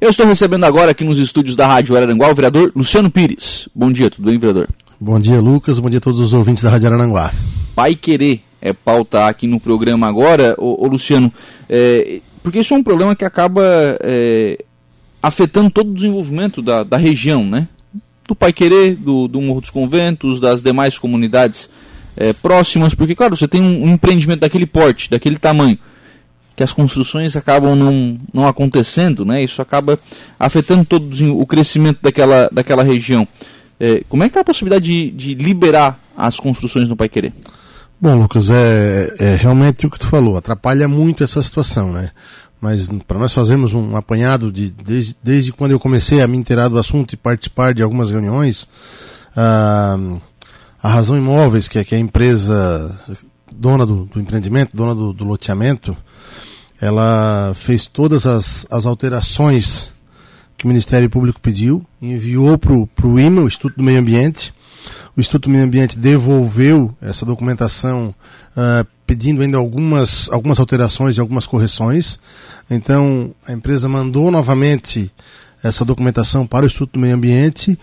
[0.00, 3.68] Eu estou recebendo agora aqui nos estúdios da Rádio Araranguá o vereador Luciano Pires.
[3.74, 4.66] Bom dia, tudo bem, vereador?
[4.98, 5.78] Bom dia, Lucas.
[5.78, 7.30] Bom dia a todos os ouvintes da Rádio Araranguá.
[7.74, 11.30] Pai Querer é pauta aqui no programa agora, ô, ô Luciano,
[11.68, 13.62] é, porque isso é um problema que acaba
[14.00, 14.64] é,
[15.22, 17.68] afetando todo o desenvolvimento da, da região, né?
[18.26, 21.68] Do Pai Querer, do, do Morro dos Conventos, das demais comunidades
[22.16, 25.78] é, próximas, porque, claro, você tem um, um empreendimento daquele porte, daquele tamanho
[26.60, 29.42] que as construções acabam não, não acontecendo, né?
[29.42, 29.98] Isso acaba
[30.38, 31.08] afetando todo
[31.40, 33.26] o crescimento daquela, daquela região.
[33.80, 37.32] É, como é que está a possibilidade de, de, liberar as construções no Pai Querer?
[37.98, 42.10] Bom, Lucas, é, é, realmente o que tu falou, atrapalha muito essa situação, né?
[42.60, 46.68] Mas para nós fazermos um apanhado de desde, desde quando eu comecei a me inteirar
[46.68, 48.68] do assunto e participar de algumas reuniões,
[49.34, 49.96] ah,
[50.82, 53.00] a Razão Imóveis, que é, que é a empresa
[53.50, 55.96] dona do, do empreendimento, dona do, do loteamento,
[56.80, 59.92] ela fez todas as, as alterações
[60.56, 64.52] que o Ministério Público pediu, enviou para o IMA, o Instituto do Meio Ambiente.
[65.16, 68.14] O Instituto do Meio Ambiente devolveu essa documentação
[68.56, 72.18] uh, pedindo ainda algumas, algumas alterações e algumas correções.
[72.70, 75.10] Então, a empresa mandou novamente
[75.62, 77.78] essa documentação para o Instituto do Meio Ambiente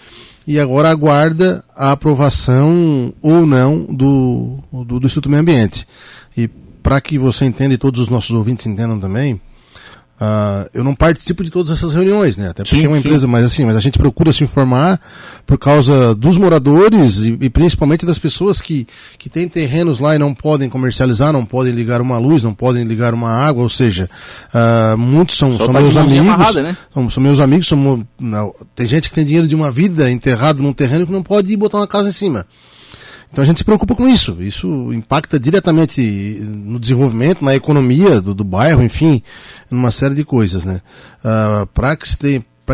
[0.45, 5.87] e agora aguarda a aprovação ou não do, do, do Instituto do Meio Ambiente.
[6.37, 6.49] E
[6.87, 9.41] para que você entenda e todos os nossos ouvintes entendam também,
[10.19, 12.49] Uh, eu não participo de todas essas reuniões, né?
[12.49, 13.01] Até porque sim, é uma sim.
[13.01, 14.99] empresa, mas assim, mas a gente procura se informar
[15.45, 18.87] por causa dos moradores e, e, principalmente das pessoas que,
[19.19, 22.83] que têm terrenos lá e não podem comercializar, não podem ligar uma luz, não podem
[22.83, 24.09] ligar uma água, ou seja,
[24.55, 26.27] uh, muitos são, são meus amigos.
[26.27, 26.77] Amarrada, né?
[26.91, 30.63] são, são, meus amigos, são, não, tem gente que tem dinheiro de uma vida enterrado
[30.63, 32.47] num terreno que não pode ir botar uma casa em cima.
[33.31, 34.37] Então a gente se preocupa com isso.
[34.39, 39.21] Isso impacta diretamente no desenvolvimento, na economia do, do bairro, enfim,
[39.69, 40.81] numa série de coisas, né?
[41.23, 42.05] Uh, ah, para que,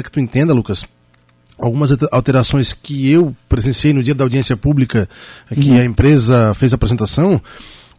[0.03, 0.85] que tu entenda, Lucas,
[1.57, 5.07] algumas alterações que eu presenciei no dia da audiência pública,
[5.49, 5.79] que uhum.
[5.79, 7.41] a empresa fez a apresentação,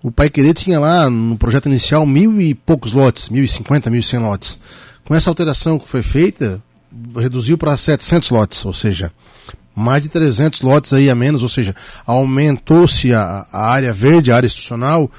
[0.02, 3.90] o Pai Querer tinha lá no projeto inicial mil e poucos lotes, mil e cinquenta,
[3.90, 4.58] mil e cem lotes.
[5.04, 6.62] Com essa alteração que foi feita,
[7.16, 9.12] reduziu para 700 lotes, ou seja,
[9.74, 11.74] mais de 300 lotes aí a menos, ou seja,
[12.06, 15.10] aumentou-se a, a, área verde, a área institucional.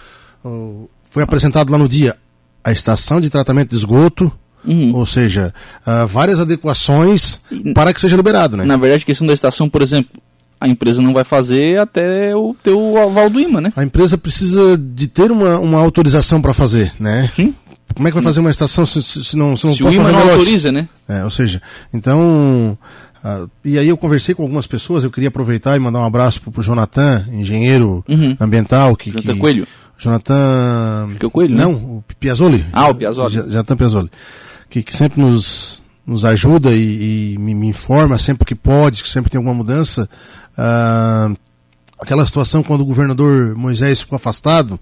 [0.43, 2.15] Uh, foi apresentado lá no dia
[2.63, 4.31] a estação de tratamento de esgoto,
[4.65, 4.95] uhum.
[4.95, 5.53] ou seja,
[5.85, 7.39] uh, várias adequações
[7.73, 8.65] para que seja liberado, né?
[8.65, 10.21] Na verdade, a questão da estação, por exemplo,
[10.59, 13.73] a empresa não vai fazer até o teu aval do IMA, né?
[13.75, 17.29] A empresa precisa de ter uma, uma autorização para fazer, né?
[17.33, 17.53] Sim.
[17.95, 20.11] Como é que vai fazer uma estação se, se não se não se o IMA
[20.11, 20.87] não autoriza, né?
[21.07, 21.61] É, ou seja,
[21.93, 22.77] então
[23.25, 26.39] Uh, e aí eu conversei com algumas pessoas, eu queria aproveitar e mandar um abraço
[26.39, 28.37] pro, pro Jonathan, engenheiro uhum.
[28.39, 28.95] ambiental.
[28.95, 29.67] Que, Jonathan que, Coelho?
[29.97, 31.09] Jonathan...
[31.23, 31.63] O Coelho, né?
[31.63, 32.63] Não, o Piazzoli.
[32.71, 33.33] Ah, o Piazzoli.
[33.33, 34.11] Jonathan Piazzoli.
[34.69, 39.09] Que, que sempre nos, nos ajuda e, e me, me, informa sempre que pode, que
[39.09, 40.07] sempre tem alguma mudança.
[40.51, 41.35] Uh,
[41.99, 44.79] aquela situação quando o governador Moisés ficou afastado,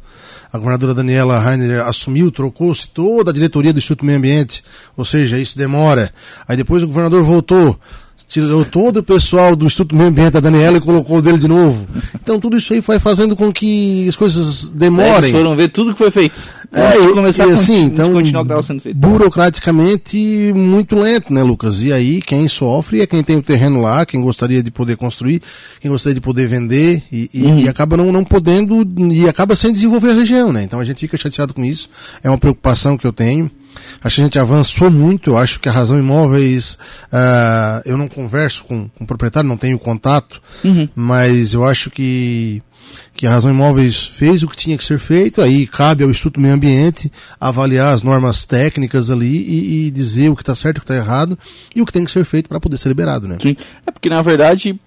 [0.51, 4.63] a governadora Daniela Rainer assumiu, trocou-se toda a diretoria do Instituto Meio Ambiente,
[4.95, 6.11] ou seja, isso demora.
[6.47, 7.79] Aí depois o governador voltou,
[8.27, 11.47] tirou todo o pessoal do Instituto Meio Ambiente da Daniela e colocou o dele de
[11.47, 11.87] novo.
[12.15, 15.15] Então tudo isso aí vai fazendo com que as coisas demorem.
[15.15, 16.39] Eles foram ver tudo que foi feito.
[16.73, 18.11] É, e, começar e, assim, então,
[18.95, 21.83] burocraticamente muito lento, né, Lucas?
[21.83, 25.41] E aí quem sofre é quem tem o terreno lá, quem gostaria de poder construir,
[25.79, 27.59] quem gostaria de poder vender e, uhum.
[27.59, 30.63] e acaba não, não podendo e acaba sem desenvolver a região, né?
[30.63, 31.87] Então a gente fica chateado com isso.
[32.23, 33.51] É uma preocupação que eu tenho.
[34.03, 35.31] Acho que a gente avançou muito.
[35.31, 36.77] Eu acho que a Razão Imóveis,
[37.11, 40.87] uh, eu não converso com, com o proprietário, não tenho contato, uhum.
[40.95, 42.61] mas eu acho que,
[43.15, 45.41] que a Razão Imóveis fez o que tinha que ser feito.
[45.41, 50.35] Aí cabe ao Instituto Meio Ambiente avaliar as normas técnicas ali e, e dizer o
[50.35, 51.37] que está certo, o que está errado
[51.75, 53.37] e o que tem que ser feito para poder ser liberado, né?
[53.41, 53.55] Sim,
[53.85, 54.79] é porque na verdade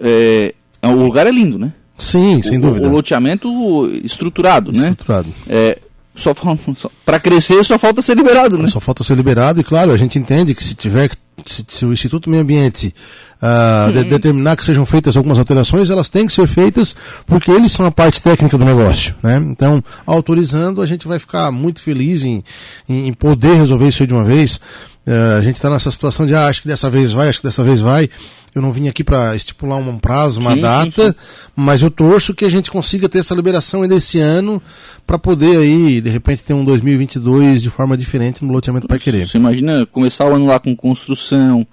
[0.00, 1.72] é, é o lugar é lindo, né?
[1.98, 2.88] Sim, sem o, dúvida.
[2.88, 4.90] O loteamento estruturado, né?
[4.90, 5.28] Estruturado.
[5.48, 5.78] É,
[6.14, 6.34] só,
[6.76, 8.68] só para crescer só falta ser liberado, né?
[8.68, 11.10] Só falta ser liberado e claro, a gente entende que se tiver
[11.44, 12.94] se, se o Instituto Meio Ambiente
[13.42, 16.94] uh, de, determinar que sejam feitas algumas alterações, elas têm que ser feitas
[17.26, 19.36] porque eles são a parte técnica do negócio, né?
[19.36, 22.42] Então, autorizando, a gente vai ficar muito feliz em,
[22.88, 24.60] em poder resolver isso aí de uma vez.
[25.06, 27.46] Uh, a gente está nessa situação de, ah, acho que dessa vez vai, acho que
[27.46, 28.08] dessa vez vai.
[28.54, 31.52] Eu não vim aqui para estipular um prazo, uma sim, data, sim, sim.
[31.56, 34.62] mas eu torço que a gente consiga ter essa liberação ainda esse ano
[35.04, 39.26] para poder aí, de repente, ter um 2022 de forma diferente no loteamento para querer.
[39.26, 41.66] Você imagina começar o ano lá com construção,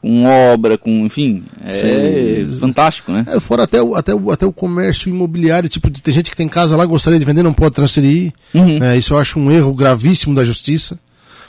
[0.00, 3.24] com obra, com, enfim, é fantástico, né?
[3.26, 6.48] É, fora até o, até, o, até o comércio imobiliário, tipo, tem gente que tem
[6.48, 8.32] casa lá, gostaria de vender, não pode transferir.
[8.54, 8.80] Uhum.
[8.80, 10.96] É, isso eu acho um erro gravíssimo da justiça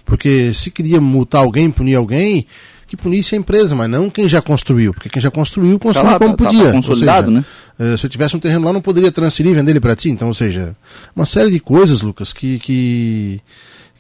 [0.10, 2.46] Porque se queria multar alguém, punir alguém,
[2.88, 6.14] que punisse a empresa, mas não quem já construiu, porque quem já construiu, construiu Tá
[6.14, 6.72] lá, como tá- tá podia.
[6.72, 7.46] consolidado, Ou né?
[7.78, 10.10] eh, se eu tivesse um terreno lá, não poderia transferir e vender ele para ti.
[10.10, 10.76] Então, ou seja,
[11.16, 13.40] uma série de coisas, Lucas, que, que,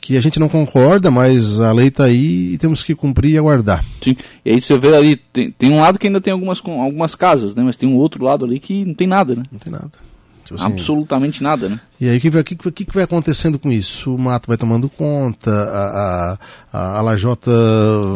[0.02, 3.38] que a gente não concorda, mas a lei está aí e temos que cumprir e
[3.38, 3.86] aguardar.
[4.02, 4.16] Sim.
[4.44, 7.54] E aí você vê ali, tem, tem um lado que ainda tem algumas, algumas casas,
[7.54, 7.62] né?
[7.64, 9.44] Mas tem um outro lado ali que não tem nada, né?
[9.52, 9.92] Não tem nada.
[10.50, 11.80] Tipo assim, Absolutamente nada, né?
[12.02, 14.16] E aí o que, que, que que vai acontecendo com isso?
[14.16, 16.38] O mato vai tomando conta, a,
[16.74, 17.52] a, a, lajota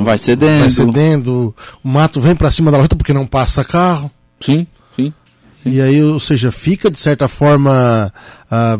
[0.01, 0.59] Vai cedendo.
[0.61, 4.09] vai cedendo, o mato vem para cima da lajota porque não passa carro.
[4.39, 4.65] Sim,
[4.95, 5.13] sim.
[5.63, 8.11] E aí, ou seja, fica de certa forma
[8.49, 8.79] ah,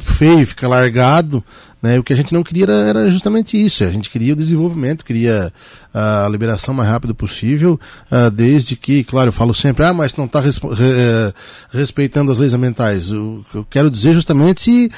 [0.00, 1.44] feio, fica largado.
[1.80, 1.98] Né?
[1.98, 3.84] O que a gente não queria era, era justamente isso.
[3.84, 5.52] A gente queria o desenvolvimento, queria
[5.94, 7.78] a liberação mais rápido possível,
[8.10, 10.42] ah, desde que, claro, eu falo sempre, ah, mas não está
[11.70, 13.12] respeitando as leis ambientais.
[13.12, 14.90] O que eu quero dizer justamente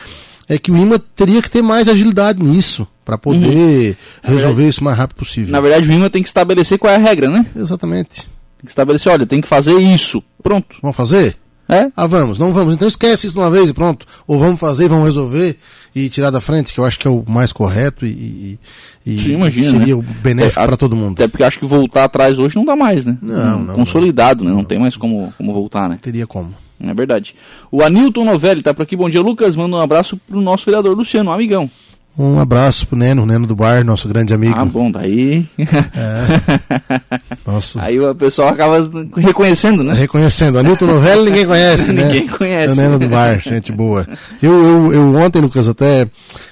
[0.49, 4.85] é que o IMA teria que ter mais agilidade nisso, para poder resolver isso o
[4.85, 5.53] mais rápido possível.
[5.53, 7.47] Na verdade, o IMA tem que estabelecer qual é a regra, né?
[7.55, 8.23] Exatamente.
[8.23, 10.23] Tem que estabelecer, olha, tem que fazer isso.
[10.43, 10.77] Pronto.
[10.82, 11.37] Vamos fazer?
[11.69, 11.88] É?
[11.97, 12.75] Ah, vamos, não vamos.
[12.75, 14.05] Então esquece isso de uma vez e pronto.
[14.27, 15.56] Ou vamos fazer, vamos resolver
[15.95, 18.59] e tirar da frente, que eu acho que é o mais correto e,
[19.05, 20.01] e, Sim, imagina, seria né?
[20.01, 21.15] o benéfico É, para todo mundo.
[21.15, 23.17] Até porque acho que voltar atrás hoje não dá mais, né?
[23.21, 24.51] Não, não, Consolidado, né?
[24.51, 25.99] Não tem mais como, como voltar, né?
[26.01, 26.55] Teria como.
[26.83, 27.35] É verdade.
[27.71, 28.97] O Anilton Novelli tá por aqui.
[28.97, 29.55] Bom dia, Lucas.
[29.55, 31.71] Manda um abraço pro nosso vereador Luciano, um amigão.
[32.19, 34.55] Um abraço pro Neno, o Neno do Bar, nosso grande amigo.
[34.55, 35.47] Ah, bom, daí.
[37.47, 37.81] Nosso...
[37.81, 38.77] Aí o pessoal acaba
[39.17, 39.95] reconhecendo, né?
[39.95, 42.05] Reconhecendo, Anilton Novelli ninguém conhece, né?
[42.05, 42.69] Ninguém conhece.
[42.69, 44.07] É o Neno do Bar, gente boa.
[44.43, 46.07] Eu, eu, eu ontem, Lucas, até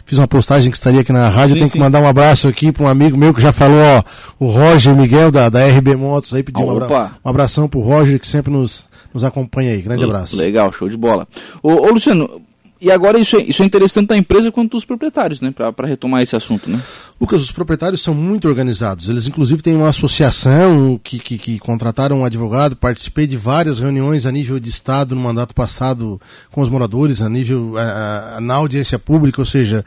[0.07, 1.55] fiz uma postagem que estaria aqui na rádio.
[1.55, 1.85] Sim, Tenho que sim.
[1.85, 4.03] mandar um abraço aqui para um amigo meu que já falou, ó,
[4.39, 7.13] o Roger Miguel da, da RB Motos aí pediu um, abra Opa.
[7.23, 9.83] um abração pro Roger que sempre nos, nos acompanha aí.
[9.83, 10.37] Grande abraço.
[10.37, 11.27] Legal, show de bola.
[11.63, 12.41] Ô, ô, Luciano,
[12.81, 15.51] e agora isso é, isso é interessante da empresa quanto dos proprietários, né?
[15.51, 16.81] Pra retomar esse assunto, né?
[17.21, 19.09] Lucas, os proprietários são muito organizados.
[19.09, 22.77] Eles, inclusive, têm uma associação que, que, que contrataram um advogado.
[22.77, 26.21] Participei de várias reuniões a nível de Estado no mandato passado
[26.51, 29.41] com os moradores, a nível a- a- na audiência pública.
[29.41, 29.85] Ou seja,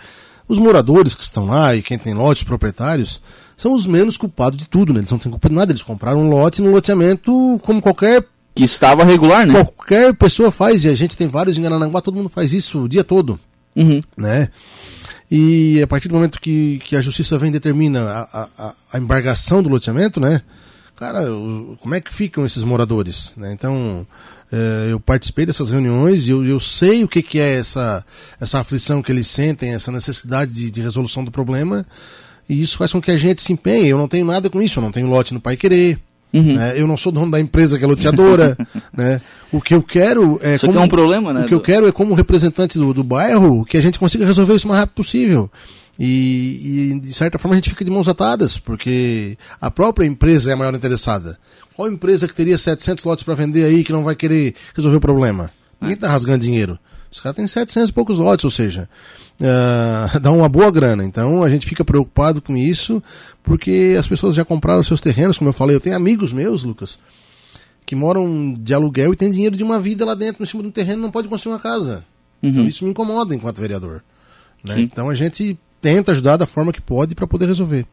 [0.47, 3.21] os moradores que estão lá e quem tem lotes proprietários
[3.55, 4.91] são os menos culpados de tudo.
[4.91, 4.99] Né?
[4.99, 5.71] Eles não têm culpa de nada.
[5.71, 9.53] Eles compraram um lote no loteamento como qualquer Que estava regular, né?
[9.53, 10.83] qualquer pessoa faz.
[10.83, 13.39] E a gente tem vários em Garananguá, todo mundo faz isso o dia todo
[13.73, 14.01] Uhum.
[14.17, 14.49] né?
[15.29, 18.97] E a partir do momento que, que a justiça vem e determina a, a, a
[18.97, 20.41] embargação do loteamento, né?
[20.97, 21.21] Cara,
[21.79, 23.33] como é que ficam esses moradores?
[23.35, 23.53] Né?
[23.53, 24.05] Então,
[24.51, 28.05] eh, eu participei dessas reuniões e eu, eu sei o que, que é essa,
[28.39, 31.83] essa aflição que eles sentem, essa necessidade de, de resolução do problema,
[32.47, 33.87] e isso faz com que a gente se empenhe.
[33.87, 35.97] Eu não tenho nada com isso, eu não tenho lote no Pai Querer.
[36.33, 36.55] Uhum.
[36.55, 36.73] né?
[36.75, 38.57] Eu não sou dono da empresa que é loteadora.
[38.95, 39.21] né?
[39.51, 40.55] O que eu quero é.
[40.55, 41.45] Isso aqui é um problema, né?
[41.45, 44.55] O que eu quero é, como representante do, do bairro, que a gente consiga resolver
[44.55, 45.49] isso o mais rápido possível.
[45.99, 50.49] E, e, de certa forma, a gente fica de mãos atadas, porque a própria empresa
[50.49, 51.37] é a maior interessada.
[51.75, 55.01] Qual empresa que teria 700 lotes para vender aí que não vai querer resolver o
[55.01, 55.51] problema?
[55.79, 56.79] Ninguém está rasgando dinheiro.
[57.11, 58.87] Os caras têm 700 e poucos lotes, ou seja,
[59.41, 61.03] ah, dá uma boa grana.
[61.03, 63.03] Então a gente fica preocupado com isso,
[63.43, 65.75] porque as pessoas já compraram seus terrenos, como eu falei.
[65.75, 66.97] Eu tenho amigos meus, Lucas,
[67.85, 70.69] que moram de aluguel e tem dinheiro de uma vida lá dentro, em cima de
[70.69, 72.05] um terreno, não pode construir uma casa.
[72.41, 72.67] Então Uhum.
[72.67, 74.01] isso me incomoda enquanto vereador.
[74.67, 74.79] né?
[74.79, 77.85] Então a gente tenta ajudar da forma que pode para poder resolver.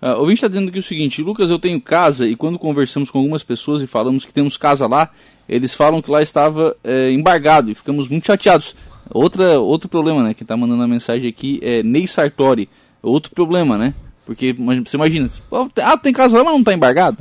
[0.00, 3.10] Ah, o ouvinte está dizendo aqui o seguinte, Lucas, eu tenho casa e quando conversamos
[3.10, 5.10] com algumas pessoas e falamos que temos casa lá,
[5.48, 8.76] eles falam que lá estava eh, embargado e ficamos muito chateados.
[9.10, 10.34] Outra, outro problema, né?
[10.34, 12.68] Quem está mandando a mensagem aqui é Ney Sartori.
[13.02, 13.94] Outro problema, né?
[14.24, 14.52] Porque
[14.84, 17.18] você imagina, pô, ah, tem casa lá, mas não está embargado.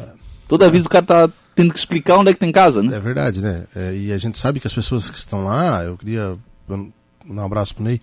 [0.47, 2.95] Toda vez o cara tá tendo que explicar onde é que tem casa, né?
[2.95, 3.65] É verdade, né?
[3.75, 6.37] É, e a gente sabe que as pessoas que estão lá, eu queria
[6.69, 7.99] mandar um abraço pro Ney.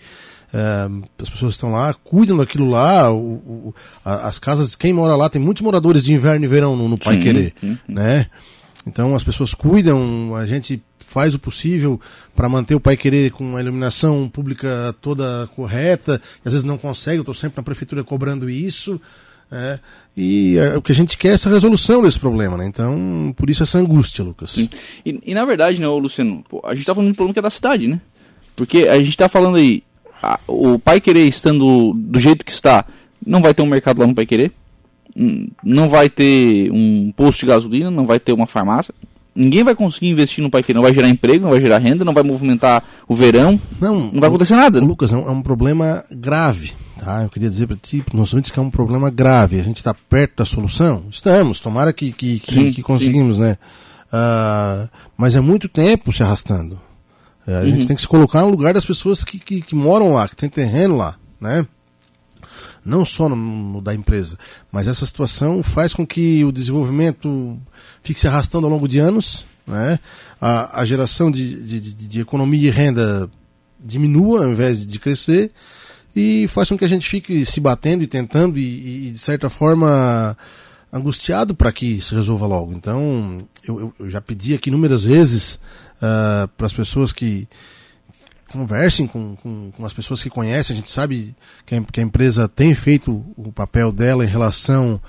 [0.53, 0.89] É,
[1.23, 3.75] as pessoas estão lá cuidam daquilo lá, o- o-
[4.05, 7.17] as casas, quem mora lá, tem muitos moradores de inverno e verão no, no Pai
[7.17, 8.27] Sim, Querer, sim, né?
[8.87, 12.01] Então as pessoas cuidam, a gente faz o possível
[12.35, 16.79] para manter o Pai Querer com a iluminação pública toda correta, e às vezes não
[16.79, 19.01] consegue, eu estou sempre na prefeitura cobrando isso,
[19.51, 19.81] né?
[20.17, 22.67] E é, o que a gente quer é essa resolução desse problema, né?
[22.67, 24.51] Então, por isso essa angústia, Lucas.
[24.53, 24.69] Sim.
[25.05, 27.43] E, e na verdade, né, Luciano, a gente tá falando de um problema que é
[27.43, 28.01] da cidade, né?
[28.57, 29.83] Porque a gente tá falando aí,
[30.23, 32.85] a- o Pai Querer estando do jeito que está,
[33.27, 34.53] não vai ter um mercado lá no Pai Querer,
[35.65, 38.95] não vai ter um posto de gasolina, não vai ter uma farmácia.
[39.35, 42.05] Ninguém vai conseguir investir no Pai Querer, não vai gerar emprego, não vai gerar renda,
[42.05, 44.81] não vai movimentar o verão, Não, não vai acontecer nada.
[44.81, 46.73] Lucas, é um, é um problema grave.
[46.99, 47.23] Tá?
[47.23, 49.61] Eu queria dizer para ti, nós ouvintes, que é um problema grave.
[49.61, 51.05] A gente está perto da solução?
[51.11, 53.57] Estamos, tomara que, que, que, Sim, que conseguimos, né?
[54.13, 56.81] Ah, mas é muito tempo se arrastando.
[57.49, 60.13] É, a gente tem que se colocar no lugar das pessoas que, que, que moram
[60.13, 61.67] lá, que tem terreno lá, né?
[62.85, 64.39] não só no, no, da empresa,
[64.71, 67.59] mas essa situação faz com que o desenvolvimento
[68.03, 69.99] fique se arrastando ao longo de anos, né?
[70.39, 73.31] a, a geração de, de, de, economia e renda
[73.83, 75.51] diminua ao invés de crescer,
[76.15, 79.49] e faz com que a gente fique se batendo e tentando, e, e de certa
[79.49, 80.37] forma
[80.93, 82.73] angustiado para que se resolva logo.
[82.73, 85.55] Então, eu, eu, já pedi aqui inúmeras vezes
[85.97, 87.47] uh, para as pessoas que
[88.51, 90.75] conversem com, com, com, as pessoas que conhecem.
[90.75, 91.35] A gente sabe
[91.67, 95.01] que a, que a empresa tem feito o papel dela em relação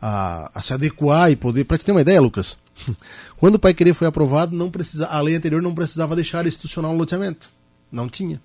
[0.00, 1.64] a, a se adequar e poder.
[1.64, 2.58] Para te ter uma ideia, Lucas,
[3.38, 6.48] quando o Pai Querer foi aprovado, não precisa, a lei anterior não precisava deixar área
[6.48, 7.50] institucional no loteamento.
[7.90, 8.40] Não tinha.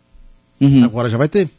[0.59, 0.83] Uhum.
[0.83, 1.49] Agora já vai ter.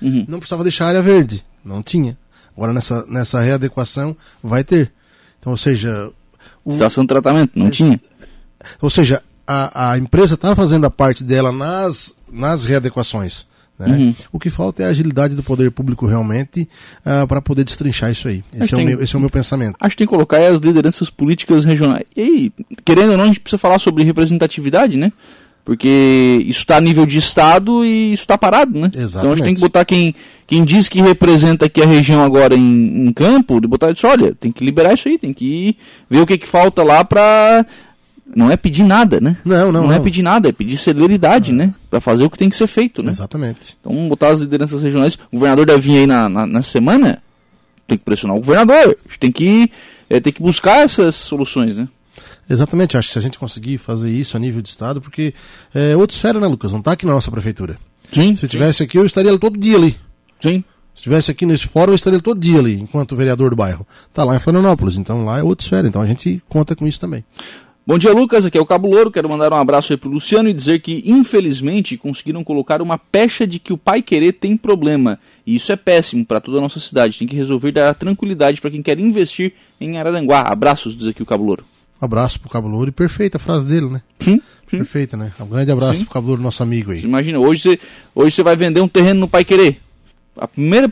[0.00, 0.24] Uhum.
[0.28, 1.44] Não precisava deixar área verde.
[1.64, 2.18] Não tinha.
[2.56, 4.92] Agora nessa, nessa readequação vai ter.
[5.38, 6.10] Então, ou seja.
[6.64, 6.70] O...
[6.70, 8.00] Estação de tratamento, não é, tinha.
[8.80, 13.46] Ou seja, a, a empresa está fazendo a parte dela nas, nas readequações.
[13.78, 13.96] Né?
[13.96, 14.14] Uhum.
[14.30, 16.68] O que falta é a agilidade do poder público realmente
[17.00, 18.44] uh, para poder destrinchar isso aí.
[18.52, 19.76] Esse é, tem, meu, esse é o meu pensamento.
[19.80, 22.04] Acho que tem que colocar as lideranças políticas regionais.
[22.14, 22.52] E aí,
[22.84, 25.12] querendo ou não, a gente precisa falar sobre representatividade, né?
[25.64, 28.90] Porque isso está a nível de Estado e isso está parado, né?
[28.92, 29.16] Exatamente.
[29.18, 30.14] Então a gente tem que botar quem,
[30.46, 34.34] quem diz que representa aqui a região agora em, em campo, de botar isso, olha,
[34.34, 35.76] tem que liberar isso aí, tem que
[36.10, 37.64] ver o que, que falta lá para
[38.34, 39.36] não é pedir nada, né?
[39.44, 39.82] Não, não.
[39.82, 39.92] Não, não.
[39.92, 41.74] é pedir nada, é pedir celeridade, né?
[41.90, 43.10] Para fazer o que tem que ser feito, né?
[43.10, 43.76] Exatamente.
[43.80, 45.16] Então, botar as lideranças regionais.
[45.30, 47.22] O governador deve vir aí na, na, na semana,
[47.86, 48.96] tem que pressionar o governador.
[49.04, 49.70] A gente tem que,
[50.08, 51.86] é, tem que buscar essas soluções, né?
[52.48, 55.34] Exatamente, acho que se a gente conseguir fazer isso a nível de Estado, porque
[55.74, 56.72] é outra esfera, né, Lucas?
[56.72, 57.78] Não está aqui na nossa prefeitura.
[58.10, 58.34] Sim.
[58.34, 59.96] Se tivesse aqui, eu estaria todo dia ali.
[60.40, 60.64] Sim.
[60.94, 63.86] Se estivesse aqui nesse fórum, eu estaria todo dia ali, enquanto vereador do bairro.
[64.08, 67.00] Está lá em Florianópolis, então lá é outra esfera, então a gente conta com isso
[67.00, 67.24] também.
[67.84, 68.46] Bom dia, Lucas.
[68.46, 69.10] Aqui é o Cabo Louro.
[69.10, 73.44] Quero mandar um abraço aí pro Luciano e dizer que, infelizmente, conseguiram colocar uma pecha
[73.44, 75.18] de que o pai querer tem problema.
[75.44, 77.18] E isso é péssimo para toda a nossa cidade.
[77.18, 80.42] Tem que resolver dar tranquilidade para quem quer investir em Araranguá.
[80.42, 81.64] Abraços, diz aqui o Cabo Louro.
[82.04, 84.02] Abraço pro Cabo Louro e perfeita a frase dele, né?
[84.20, 84.40] Sim.
[84.68, 84.78] sim.
[84.78, 85.32] Perfeita, né?
[85.40, 86.04] Um grande abraço sim.
[86.04, 87.00] pro Cabo Louro, nosso amigo aí.
[87.00, 87.80] Você imagina, hoje você,
[88.14, 89.80] hoje você vai vender um terreno no pai querer.
[90.36, 90.90] A primeira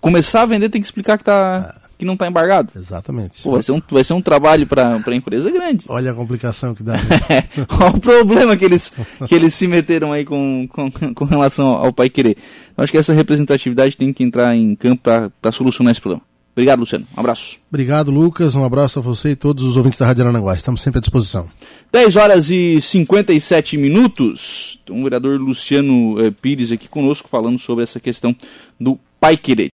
[0.00, 1.74] começar a vender tem que explicar que tá.
[1.74, 2.70] Ah que não está embargado.
[2.76, 3.42] Exatamente.
[3.42, 5.84] Pô, vai, ser um, vai ser um trabalho para a empresa grande.
[5.88, 6.94] Olha a complicação que dá.
[7.80, 8.92] Olha o problema que eles,
[9.26, 12.36] que eles se meteram aí com, com, com relação ao Pai Querer.
[12.76, 15.02] Eu acho que essa representatividade tem que entrar em campo
[15.42, 16.22] para solucionar esse problema.
[16.52, 17.06] Obrigado, Luciano.
[17.16, 17.58] Um abraço.
[17.70, 18.54] Obrigado, Lucas.
[18.54, 20.54] Um abraço a você e todos os ouvintes da Rádio Aranaguá.
[20.54, 21.48] Estamos sempre à disposição.
[21.92, 24.80] 10 horas e 57 minutos.
[24.82, 28.34] Então, o vereador Luciano eh, Pires aqui conosco falando sobre essa questão
[28.78, 29.66] do Pai Querer.